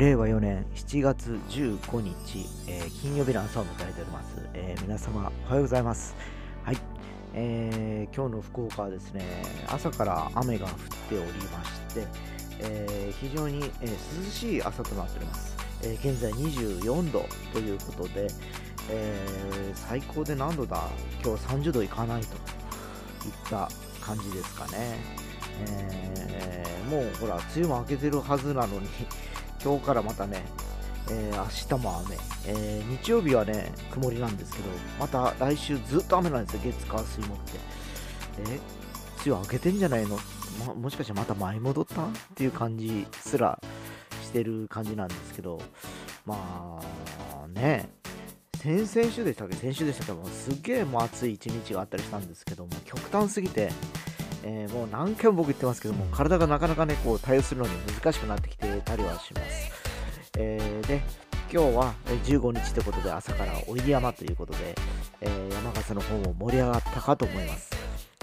[0.00, 6.16] 令和4年7月15日、えー金曜日の朝を迎えております、えー皆様おはようございます。
[6.64, 6.78] はい、
[7.34, 9.22] えー今日の福岡はですね
[9.68, 10.72] 朝から雨が降っ
[11.10, 12.06] ておりまして、
[12.60, 18.28] えー非常に、えー涼しい朝となっております、えー現在24度ということで、
[18.88, 20.80] えー最高で何度だ？
[21.22, 22.32] 今日30度いかないといっ
[23.50, 23.68] た
[24.00, 24.96] 感じですかね、
[25.68, 28.88] えーもうほら梅雨も明けてるはずなのに
[29.62, 30.42] 今日からまたね、
[31.10, 31.36] えー
[31.72, 34.64] 明日も雨、えー日曜日はね曇りなんですけど
[34.98, 36.60] また来週ずっと雨なんですよ。
[36.72, 37.58] 月火水木って。
[38.38, 38.60] え
[39.26, 40.18] 梅雨明けてんじゃないの、
[40.66, 42.04] ま、もしかしてまた舞い戻った？
[42.04, 43.60] っていう感じすら
[44.22, 45.60] してる感じなんですけど。
[46.24, 47.90] まあね。
[48.56, 49.56] 先々週でしたっけ？
[49.56, 50.12] 先週でしたっけ？
[50.12, 53.72] どもすっげえもう暑い一日があったりしたんですけども極端すぎて、
[54.44, 59.70] えーもう何回も僕言ってますけども体がなかなかねこう対応するのに難しくなってきてたりはします、
[60.38, 61.02] えーで
[61.52, 61.94] 今日は
[62.26, 64.76] 15日ということで朝からおいで山ということで、
[65.20, 67.70] えー山笠の方も盛り上がったかと思います、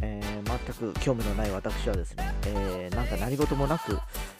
[0.00, 3.98] えー全く興味のない私はですね、えーなんか何事もなく、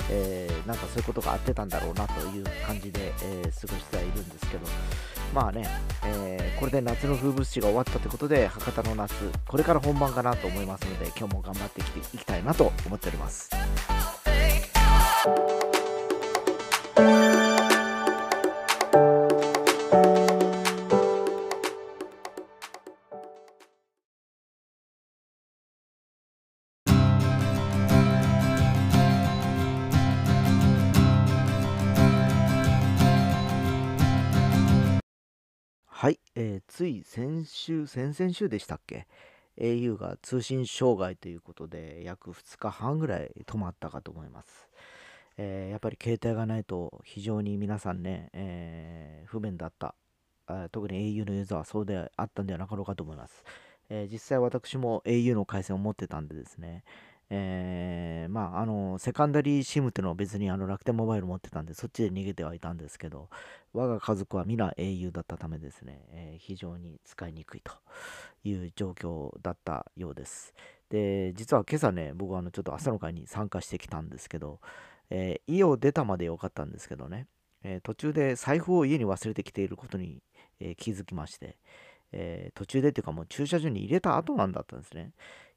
[0.09, 4.67] えーなんかそういうことがあってたんだろうなという感じで、えー過ごしてはいるんですけど
[5.35, 5.67] まあね、
[6.05, 9.15] えーこれで夏の風物詩が終わったということで博多の夏
[9.47, 13.51] これから本番かなと思いますので今日も頑張ってきていきたいなと思っております。
[35.99, 39.07] はい、えーつい先週先々週でしたっけ
[39.59, 44.69] ？au が通信障害ということで約2日半ぐらい止まったかと思います、
[45.39, 49.95] えーやっぱり携帯がないと非常に皆さんね、えー不便だった。
[50.71, 53.43] 特に au のユーザーはそうであったんではなかろうかと思います、
[53.89, 56.85] えー実際私も au の回線を持ってたんでですね
[57.29, 63.29] えーまああのセカンダリー SIM っていうのは別にあの楽天モバイル持ってたんでそっちで逃げてはいたんですけど
[63.73, 67.73] 我が家族は皆 au だったためですね、えー非常に使いにくいと
[68.45, 70.55] いう状況だったようです。
[70.91, 74.61] で、実は今朝ね、僕はあのちょっと朝の会に参加してきたんですけど、
[75.11, 77.27] えー家を出たまでよかったんですけどね、
[77.65, 80.23] えー途中で財布を家に忘れてきていることに、
[80.61, 81.57] えー気づきまして、
[82.13, 85.13] えー途中でっていうかもう駐車場に入れた後なんだったんですね。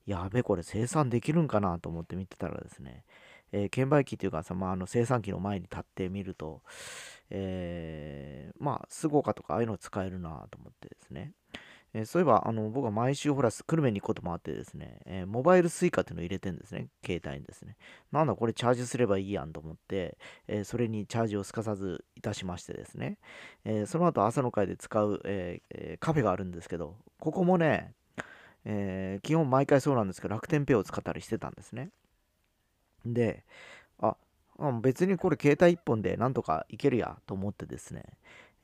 [0.10, 3.04] やべ、これ生産できるんかなと思って見てたらですね、
[3.52, 6.64] えー券売機というかさ、まあ、あの生産機の前に立ってみると、
[7.30, 11.34] えーまあ、スゴカとかああいうの使えるなと思ってですね。
[11.94, 17.78] えーそういえば、あの僕は毎週ほら、久留米に行くこともあってですね、えモバイルスイカっていうのを入れてんですね、携帯にですね。
[18.12, 20.18] なんだ、これチャージすればいいやんと思って、
[20.48, 23.18] えそれにチャージをすかさずいたしましてですね、
[23.64, 25.62] えその後朝の会で使う、え
[26.00, 27.96] カフェがあるんですけど、ここもね、
[28.66, 31.92] えー基本毎回そうなんですけど、楽天ペイを使ったりしてたんですね。
[33.06, 33.44] で、
[34.00, 34.18] あ、
[34.60, 38.06] あ別にこれ携帯1本でなんとかいけるやと思ってですね、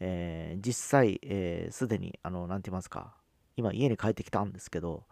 [0.01, 3.15] えー実際、えーすでに、あの、なんて言いますか、
[3.57, 5.05] 今家に帰ってきたんですけど、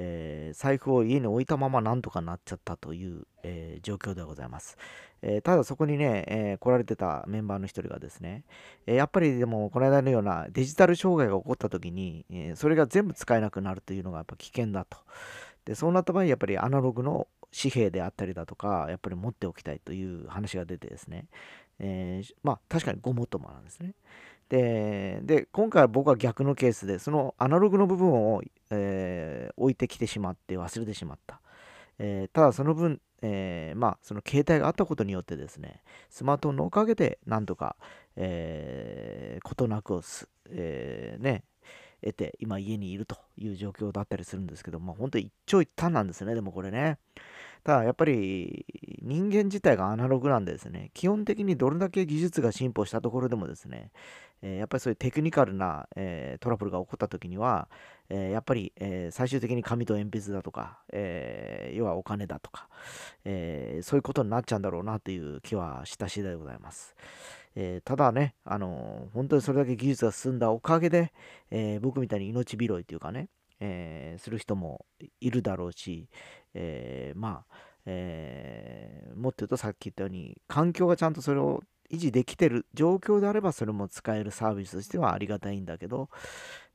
[0.00, 4.78] えー財布を家に置いたままなんとかなっちゃったという、えー状況でございます。
[5.22, 8.44] えーただそこにね、え来られてたメンバーの一人がですね、
[8.86, 14.98] えやっぱりでもこの間のようなデジタル障害が起こった時に、えそれが全部使えなくなるというのがやっぱ危険だと。
[15.64, 21.26] でそうなった場合やっぱりアナログの紙幣であったりだとかやっぱり持っておきたいという話が出てですね、
[21.80, 23.94] えまあ確かにごもっともなんですね。
[24.48, 31.40] でで今回は僕は逆のケースでそのアナログの部分を、えー置いてきてしまって忘れてしまった。
[31.98, 37.76] えーただその分、えーまあその携帯があったことによってですねスマートフォンのおかげでなんとか
[38.16, 41.44] えーことなくをす、えーね
[42.00, 46.98] 得て今家にいるという状況だったりするんですけどまあ本当に一長一短なんですねでもこれね
[47.64, 48.64] ただやっぱり
[49.02, 53.90] 人間自体がアナログなんでですね基本的にどれだけ技術が進歩したところでもですね、
[54.42, 57.68] えーやっぱりそういうテクニカルな、えートラブルが起こった時には、
[58.08, 62.68] えーやっぱり、え最終的に紙と鉛筆だとか、え要はお金だとか、
[63.24, 66.94] えそういうことになっちゃうんだろうなという気はした次第でございます。
[67.56, 71.12] えただね、あのー本当にそれだけ技術が進んだおかげで、
[71.50, 73.28] え僕みたいに命拾いというかね、
[73.60, 74.86] えする人も
[75.20, 76.08] いるだろうし、
[76.54, 77.54] えまあ、
[77.86, 86.08] えーもっと言うとさっき言ったように環境がちゃんとそれを維持できてる状況であればそれも使えるサービスとしてはありがたいんだけど、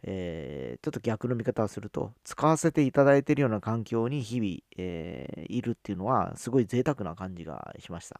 [0.03, 8.19] えーちょっと逆の見方をすると使わせていただいているような環境に日々、えーいるっていうのはすごい贅沢な感じがしました。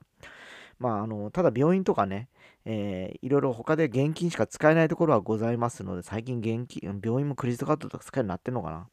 [0.79, 2.29] まあ、あのただ病院とかね、
[2.65, 8.89] えー、いろいろ他で現金しか使えないところはございますので、最近現金、病院もクレジットカードとか使えるようになってるのかな。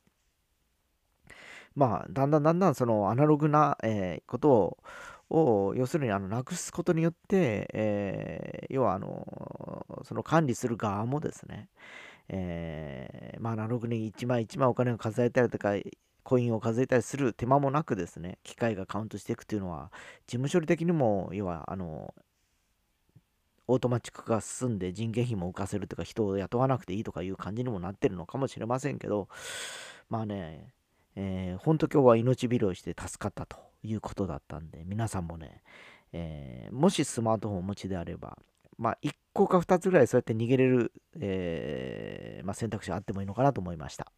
[1.75, 4.79] まあ、だんだんだんだんそのアナログな、えー、ことを
[5.31, 11.69] を要するにあのなくすことによって、えー、要はあのその管理する側もですね、
[12.29, 15.75] えー、まあ、アナログに1枚1枚お金を数えたりとか
[16.23, 19.91] コインを数えたりする手間もなくですね、機械がカウントしていくというのは、
[20.27, 22.15] 事務処理的にも、要は、あの、
[23.67, 29.29] オートマチック化進んで人件費も浮かせるとか人を雇わなくていいとかいう感じにもなってるのかもしれませんけど、
[30.09, 30.75] まあね、
[31.15, 33.69] えー、本当今日は命拾いして助かったと。
[33.82, 35.62] いうことだったんで、皆さんもね、
[36.12, 38.38] えー、もしスマートフォンをお持ちであれば、
[38.79, 44.11] まあ、1個か2つぐらいそうやって逃げれる、えー、まあ、選択肢あってもいいのかなと思いました。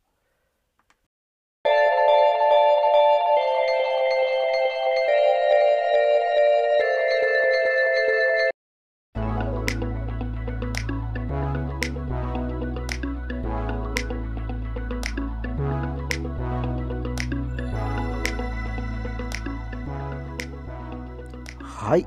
[21.82, 22.06] はい。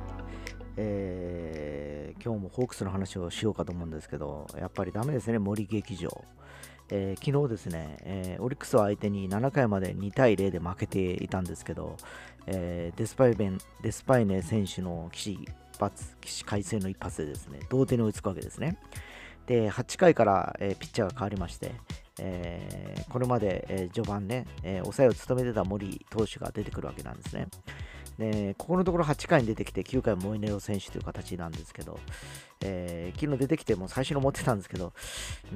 [0.77, 6.23] えー、今日もホークスの話をしようかと思うんですけど、やっぱりダメですね、森劇場。
[6.89, 11.97] えー、昨日ですね、えー、オリックスを相手に7回まで2対0で負けていたんですけど、
[12.47, 15.39] えー、デスパイベンデスパイネ選手の起死
[15.77, 18.77] 発、起死回生の一発でですね、同点に追いつくわけですね。
[19.45, 21.73] で、8回から、えピッチャーが変わりまして、
[22.19, 27.49] えこれまで、え序盤ね、え抑えを務めてた森投手が出てくるわけなんですね。
[28.17, 31.99] で、ここのところ8回に出てきて9回モイネロ選手という形なんですけど、
[32.61, 34.93] えー、昨日出てきても最初の持ってたんですけど、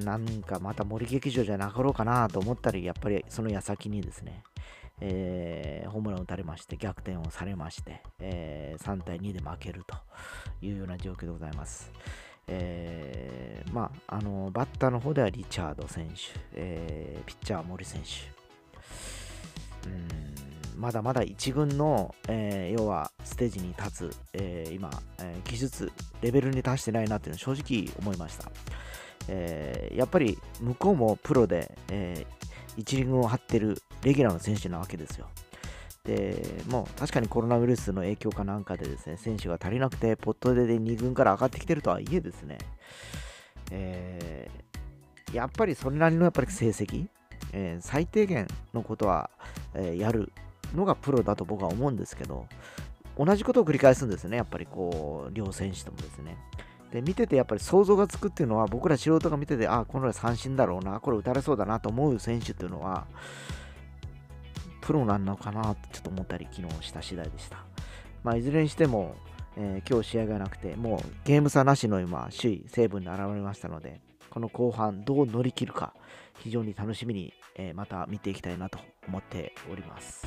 [0.04, 4.42] なんかまた森劇場じゃなかろうかなと思ったり、やっぱりその矢先にですね、
[5.00, 9.96] えー、ホームランを打たれまして、逆転をされまして、えー、3対2で負けると
[10.60, 11.90] いうような状況でございます。
[12.52, 16.14] えー、まあ、あのバッターの方ではリチャード選手、
[16.54, 19.88] えー、ピッチャーは森選手。
[19.88, 20.49] うん
[20.80, 25.92] まだまだ1軍の、えー、要はステージに立つ、えー、今、えー、技術、
[26.22, 28.50] レベルに達してないなっていうのは正直思いました。
[29.28, 32.26] えやっぱり向こうもプロで、え
[32.78, 35.28] 一輪軍を張ってるレギュラーの選手なわけですよ。
[36.04, 42.56] でもう確かにコロナウイルスの影響かなんかでですね選手が足りなくて、ポットで2軍から上がってきてるとはいえですね、
[43.70, 44.50] え
[45.34, 47.06] やっぱりそれなりのやっぱり成績、
[47.52, 49.28] え最低限のことは、
[49.74, 50.32] えやる
[50.74, 52.46] のがプロだと僕は思うんですけど、
[53.16, 56.36] 同じことを繰り返すんですね、やっぱりこう、両選手ともですね。
[56.92, 63.06] で、見ててやっぱり想像がつくっていうのは、僕ら素人が見てて、ああ、この人三振だろうな、これ打たれそうだなと思う選手っていうのは、
[64.80, 67.58] プロなのかなってちょっと思ったり、昨日した次第でした。
[68.24, 69.14] まあ、いずれにしても、
[69.56, 74.00] えー、今日試合がなくて、もうゲーム差なしの今、首位、西武に現れましたので、
[74.30, 75.92] この後半どう乗り切るか、
[76.38, 78.78] 非常に楽しみに、え、また見ていきたいなと
[79.08, 80.26] 思っております。